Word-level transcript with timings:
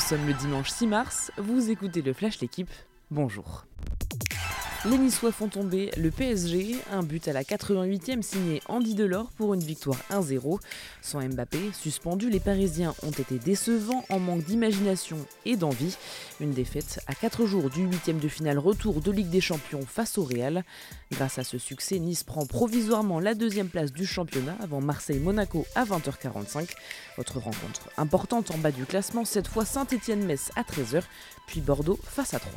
Nous 0.00 0.16
sommes 0.16 0.26
le 0.26 0.32
dimanche 0.32 0.70
6 0.70 0.86
mars, 0.86 1.30
vous 1.36 1.70
écoutez 1.70 2.00
le 2.00 2.14
Flash 2.14 2.40
L'équipe, 2.40 2.70
bonjour. 3.10 3.66
Les 4.86 4.96
Niçois 4.96 5.30
font 5.30 5.48
tomber 5.48 5.90
le 5.98 6.10
PSG, 6.10 6.74
un 6.90 7.02
but 7.02 7.28
à 7.28 7.34
la 7.34 7.42
88e 7.42 8.22
signé 8.22 8.62
Andy 8.66 8.94
Delors 8.94 9.30
pour 9.32 9.52
une 9.52 9.60
victoire 9.60 9.98
1-0. 10.10 10.58
Sans 11.02 11.20
Mbappé, 11.20 11.58
suspendu, 11.74 12.30
les 12.30 12.40
Parisiens 12.40 12.94
ont 13.02 13.10
été 13.10 13.38
décevants 13.38 14.06
en 14.08 14.18
manque 14.18 14.42
d'imagination 14.44 15.18
et 15.44 15.56
d'envie. 15.56 15.98
Une 16.40 16.52
défaite 16.52 16.98
à 17.08 17.14
4 17.14 17.44
jours 17.44 17.68
du 17.68 17.86
8e 17.86 18.20
de 18.20 18.28
finale 18.28 18.58
retour 18.58 19.02
de 19.02 19.10
Ligue 19.10 19.28
des 19.28 19.42
Champions 19.42 19.84
face 19.86 20.16
au 20.16 20.24
Real. 20.24 20.64
Grâce 21.12 21.38
à 21.38 21.44
ce 21.44 21.58
succès, 21.58 21.98
Nice 21.98 22.24
prend 22.24 22.46
provisoirement 22.46 23.20
la 23.20 23.34
deuxième 23.34 23.68
place 23.68 23.92
du 23.92 24.06
championnat 24.06 24.56
avant 24.62 24.80
Marseille-Monaco 24.80 25.66
à 25.74 25.84
20h45. 25.84 26.70
Autre 27.18 27.38
rencontre 27.38 27.90
importante 27.98 28.50
en 28.50 28.56
bas 28.56 28.72
du 28.72 28.86
classement, 28.86 29.26
cette 29.26 29.48
fois 29.48 29.66
Saint-Étienne-Metz 29.66 30.52
à 30.56 30.62
13h, 30.62 31.02
puis 31.46 31.60
Bordeaux 31.60 31.98
face 32.02 32.32
à 32.32 32.38
3. 32.38 32.50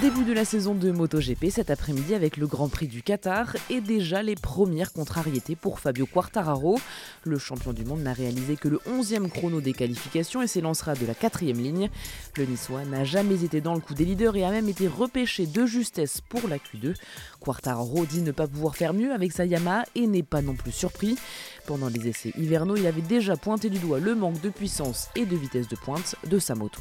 Début 0.00 0.24
de 0.24 0.32
la 0.32 0.46
saison 0.46 0.74
de 0.74 0.90
MotoGP 0.90 1.50
cet 1.50 1.70
après-midi 1.70 2.14
avec 2.14 2.38
le 2.38 2.46
Grand 2.46 2.70
Prix 2.70 2.86
du 2.86 3.02
Qatar 3.02 3.54
et 3.68 3.82
déjà 3.82 4.22
les 4.22 4.36
premières 4.36 4.90
contrariétés 4.90 5.54
pour 5.54 5.80
Fabio 5.80 6.06
Quartararo. 6.06 6.80
Le 7.24 7.38
champion 7.38 7.74
du 7.74 7.84
monde 7.84 8.00
n'a 8.00 8.14
réalisé 8.14 8.56
que 8.56 8.68
le 8.68 8.78
11e 8.88 9.28
chrono 9.28 9.60
des 9.60 9.74
qualifications 9.74 10.40
et 10.40 10.46
s'élancera 10.46 10.94
de 10.94 11.04
la 11.04 11.14
quatrième 11.14 11.58
ligne. 11.58 11.90
Le 12.38 12.46
Niçois 12.46 12.86
n'a 12.86 13.04
jamais 13.04 13.44
été 13.44 13.60
dans 13.60 13.74
le 13.74 13.80
coup 13.80 13.92
des 13.92 14.06
leaders 14.06 14.34
et 14.34 14.44
a 14.44 14.50
même 14.50 14.70
été 14.70 14.88
repêché 14.88 15.44
de 15.44 15.66
justesse 15.66 16.22
pour 16.22 16.48
la 16.48 16.56
Q2. 16.56 16.94
Quartararo 17.38 18.06
dit 18.06 18.22
ne 18.22 18.32
pas 18.32 18.46
pouvoir 18.46 18.76
faire 18.76 18.94
mieux 18.94 19.12
avec 19.12 19.30
sa 19.32 19.44
Yamaha 19.44 19.84
et 19.94 20.06
n'est 20.06 20.22
pas 20.22 20.40
non 20.40 20.54
plus 20.54 20.72
surpris. 20.72 21.18
Pendant 21.66 21.88
les 21.88 22.08
essais 22.08 22.32
hivernaux, 22.38 22.76
il 22.76 22.86
avait 22.86 23.02
déjà 23.02 23.36
pointé 23.36 23.68
du 23.68 23.78
doigt 23.78 24.00
le 24.00 24.14
manque 24.14 24.40
de 24.40 24.48
puissance 24.48 25.10
et 25.16 25.26
de 25.26 25.36
vitesse 25.36 25.68
de 25.68 25.76
pointe 25.76 26.16
de 26.26 26.38
sa 26.38 26.54
moto. 26.54 26.80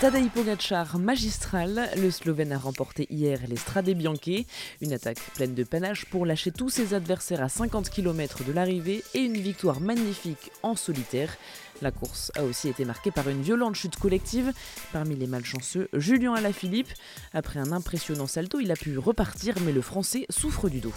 Tadej 0.00 0.30
Pogacar 0.30 0.98
magistral, 0.98 1.90
le 1.98 2.10
Slovène 2.10 2.52
a 2.52 2.58
remporté 2.58 3.06
hier 3.10 3.38
l'Estrade 3.46 3.90
Bianche, 3.90 4.46
une 4.80 4.94
attaque 4.94 5.20
pleine 5.34 5.52
de 5.52 5.62
panache 5.62 6.06
pour 6.06 6.24
lâcher 6.24 6.52
tous 6.52 6.70
ses 6.70 6.94
adversaires 6.94 7.42
à 7.42 7.50
50 7.50 7.90
km 7.90 8.42
de 8.44 8.52
l'arrivée 8.52 9.04
et 9.12 9.18
une 9.18 9.36
victoire 9.36 9.82
magnifique 9.82 10.52
en 10.62 10.74
solitaire. 10.74 11.36
La 11.82 11.90
course 11.90 12.32
a 12.34 12.44
aussi 12.44 12.70
été 12.70 12.86
marquée 12.86 13.10
par 13.10 13.28
une 13.28 13.42
violente 13.42 13.74
chute 13.74 13.96
collective. 13.96 14.54
Parmi 14.90 15.16
les 15.16 15.26
malchanceux, 15.26 15.90
Julien 15.92 16.32
Alaphilippe. 16.32 16.94
Après 17.34 17.60
un 17.60 17.70
impressionnant 17.70 18.26
salto, 18.26 18.58
il 18.58 18.72
a 18.72 18.76
pu 18.76 18.96
repartir, 18.96 19.56
mais 19.66 19.72
le 19.72 19.82
Français 19.82 20.24
souffre 20.30 20.70
du 20.70 20.80
dos. 20.80 20.94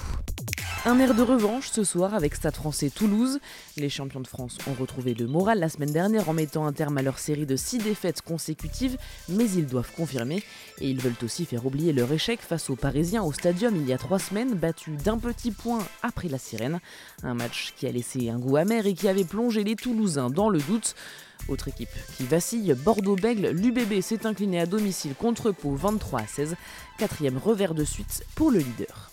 Un 0.85 0.99
air 0.99 1.15
de 1.15 1.23
revanche 1.23 1.69
ce 1.71 1.85
soir 1.85 2.13
avec 2.13 2.35
Stade 2.35 2.55
français 2.55 2.89
Toulouse. 2.89 3.39
Les 3.77 3.87
champions 3.87 4.19
de 4.19 4.27
France 4.27 4.57
ont 4.67 4.73
retrouvé 4.73 5.13
le 5.13 5.27
moral 5.27 5.59
la 5.59 5.69
semaine 5.69 5.93
dernière 5.93 6.27
en 6.27 6.33
mettant 6.33 6.65
un 6.65 6.73
terme 6.73 6.97
à 6.97 7.01
leur 7.01 7.19
série 7.19 7.45
de 7.45 7.55
6 7.55 7.77
défaites 7.77 8.21
consécutives, 8.21 8.97
mais 9.29 9.49
ils 9.49 9.65
doivent 9.65 9.93
confirmer 9.95 10.43
et 10.81 10.89
ils 10.89 10.99
veulent 10.99 11.15
aussi 11.23 11.45
faire 11.45 11.65
oublier 11.65 11.93
leur 11.93 12.11
échec 12.11 12.41
face 12.41 12.69
aux 12.69 12.75
Parisiens 12.75 13.23
au 13.23 13.31
stadium 13.31 13.77
il 13.77 13.87
y 13.87 13.93
a 13.93 13.97
3 13.97 14.19
semaines, 14.19 14.55
battus 14.55 15.01
d'un 15.01 15.17
petit 15.17 15.51
point 15.51 15.79
après 16.01 16.27
la 16.27 16.37
sirène. 16.37 16.81
Un 17.23 17.33
match 17.33 17.73
qui 17.77 17.87
a 17.87 17.91
laissé 17.93 18.29
un 18.29 18.37
goût 18.37 18.57
amer 18.57 18.85
et 18.85 18.93
qui 18.93 19.07
avait 19.07 19.23
plongé 19.23 19.63
les 19.63 19.77
Toulousains 19.77 20.31
dans 20.31 20.49
le 20.49 20.59
doute. 20.59 20.95
Autre 21.47 21.69
équipe 21.69 21.95
qui 22.17 22.25
vacille, 22.25 22.73
Bordeaux-Bègle, 22.73 23.51
l'UBB 23.51 24.01
s'est 24.01 24.27
incliné 24.27 24.59
à 24.59 24.65
domicile 24.65 25.15
contre 25.15 25.51
Pau 25.51 25.75
23 25.75 26.19
à 26.19 26.27
16, 26.27 26.55
quatrième 26.97 27.37
revers 27.37 27.73
de 27.73 27.85
suite 27.85 28.25
pour 28.35 28.51
le 28.51 28.59
leader. 28.59 29.12